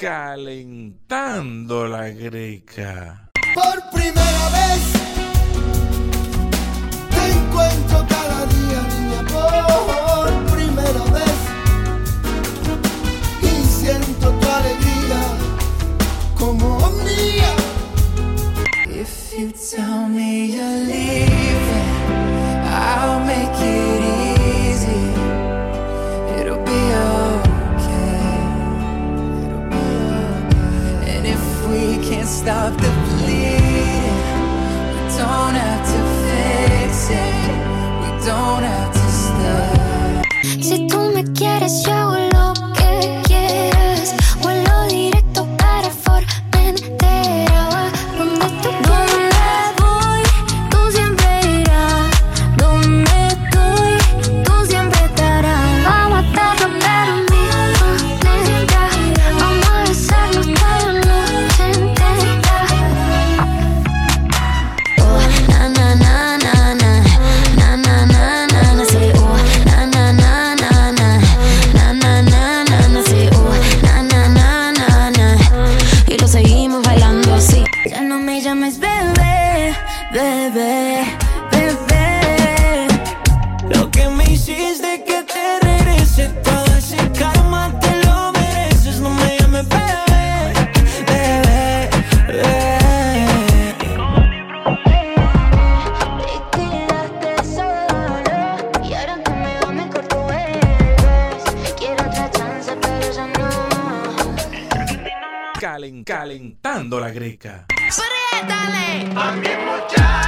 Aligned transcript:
calentando 0.00 1.88
la 1.88 2.08
greca. 2.10 3.30
Por 3.54 3.90
primera 3.90 4.48
vez. 4.50 5.07
stop 32.28 32.72
the 32.76 32.90
bleeding. 33.06 34.18
We 34.92 35.16
don't 35.16 35.54
have 35.54 35.92
to. 35.92 35.97
bebé, 80.18 81.04
bebé. 81.52 82.88
Lo 83.72 83.88
que 83.90 84.08
me 84.08 84.24
hiciste 84.24 85.04
que 85.04 85.22
te 85.22 85.60
regrese 85.60 86.28
todo 86.42 86.66
ese 86.76 86.96
karma 87.18 87.62
te 87.80 87.90
lo 88.04 88.32
mereces. 88.32 89.00
No 89.00 89.10
me 89.10 89.38
llames 89.38 89.68
bebé, 89.68 90.52
bebé, 91.10 91.90
bebé. 92.26 93.28
Te 96.24 96.34
quedaste 96.56 97.30
solo 97.56 98.36
y 98.88 98.94
ahora 98.94 99.16
que 99.24 99.32
me 99.44 99.52
va 99.60 99.70
mejor 99.72 100.04
tú 100.08 100.20
eres. 100.30 101.42
Quiero 101.78 102.02
otra 102.08 102.30
chance 102.30 102.72
pero 102.82 103.12
ya 103.12 103.26
no. 103.38 103.48
Calen, 105.60 106.02
calentando 106.02 106.98
la 106.98 107.10
greca. 107.10 107.66
¡Apriétale! 108.32 109.08
A 109.16 109.32
mi 109.32 109.48
muchacho. 109.64 110.27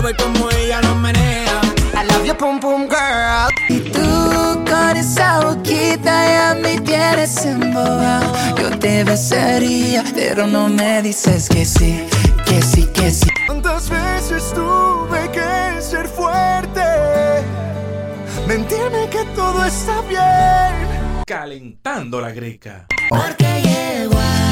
Quiero 0.00 0.16
ver 0.16 0.16
cómo 0.16 0.50
ella 0.50 0.80
lo 0.80 0.94
menea. 0.94 1.60
I 1.92 2.06
love 2.10 2.24
you, 2.24 2.34
pum 2.34 2.58
pum 2.58 2.88
girl. 2.88 3.50
Y 3.68 3.80
tú 3.90 4.64
con 4.64 4.96
esa 4.96 5.40
boquita 5.40 6.26
ya 6.26 6.58
me 6.58 6.80
tienes 6.80 7.44
embobado. 7.44 8.32
Yo 8.56 8.78
te 8.78 9.04
besaría, 9.04 10.02
pero 10.14 10.46
no 10.46 10.70
me 10.70 11.02
dices 11.02 11.50
que 11.50 11.66
sí, 11.66 12.06
que 12.46 12.62
sí, 12.62 12.86
que 12.94 13.10
sí. 13.10 13.28
¿Cuántas 13.46 13.90
veces 13.90 14.50
tuve 14.54 15.30
que 15.32 15.82
ser 15.82 16.08
fuerte? 16.08 16.80
Mentirme 18.48 19.06
que 19.10 19.22
todo 19.36 19.62
está 19.66 20.00
bien. 20.08 21.24
Calentando 21.26 22.22
la 22.22 22.30
greca. 22.30 22.86
Porque 23.10 23.44
llegó 23.62 24.18
a 24.18 24.49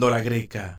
pérgola 0.00 0.20
greca. 0.22 0.64